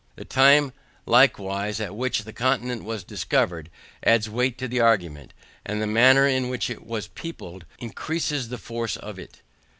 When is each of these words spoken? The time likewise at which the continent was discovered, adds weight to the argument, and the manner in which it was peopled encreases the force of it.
The 0.15 0.25
time 0.25 0.73
likewise 1.05 1.79
at 1.79 1.95
which 1.95 2.23
the 2.23 2.33
continent 2.33 2.83
was 2.83 3.03
discovered, 3.03 3.69
adds 4.03 4.27
weight 4.27 4.57
to 4.57 4.67
the 4.67 4.79
argument, 4.79 5.31
and 5.63 5.79
the 5.79 5.85
manner 5.85 6.25
in 6.27 6.49
which 6.49 6.71
it 6.71 6.83
was 6.83 7.09
peopled 7.09 7.65
encreases 7.79 8.49
the 8.49 8.57
force 8.57 8.97
of 8.97 9.19
it. 9.19 9.43